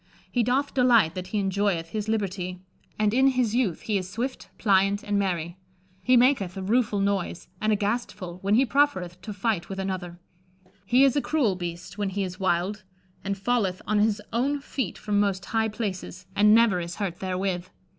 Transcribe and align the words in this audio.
He 0.31 0.41
doth 0.41 0.73
delighte 0.73 1.13
that 1.13 1.27
he 1.27 1.37
enjoyeth 1.37 1.89
his 1.89 2.07
libertie; 2.09 2.57
and 2.97 3.13
in 3.13 3.27
his 3.27 3.53
youth 3.53 3.81
he 3.81 3.99
is 3.99 4.09
swifte, 4.09 4.47
plyante, 4.57 5.03
and 5.03 5.21
merye. 5.21 5.57
He 6.01 6.17
maketh 6.17 6.57
a 6.57 6.63
rufull 6.63 6.99
noyse 7.03 7.49
and 7.61 7.71
a 7.71 7.75
gastefulle 7.75 8.39
when 8.41 8.55
he 8.55 8.65
profereth 8.65 9.21
to 9.21 9.31
fighte 9.31 9.69
with 9.69 9.77
another. 9.77 10.17
He 10.87 11.03
is 11.03 11.15
a 11.15 11.21
cruell 11.21 11.55
beaste 11.55 11.99
when 11.99 12.09
he 12.09 12.23
is 12.23 12.39
wilde, 12.39 12.81
and 13.23 13.37
falleth 13.37 13.79
on 13.85 13.99
his 13.99 14.19
owne 14.33 14.59
feete 14.59 14.97
from 14.97 15.19
moste 15.19 15.45
highe 15.49 15.71
places: 15.71 16.25
and 16.35 16.55
never 16.55 16.79
is 16.79 16.95
hurt 16.95 17.19
therewith. 17.19 17.67